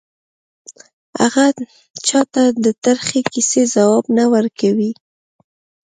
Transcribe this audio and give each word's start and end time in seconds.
هغه 1.19 1.45
چا 2.07 2.21
ته 2.33 2.43
د 2.63 2.65
ترخې 2.83 3.21
کیسې 3.33 3.63
ځواب 3.73 4.05
نه 4.17 4.25
ورکوي 4.33 4.91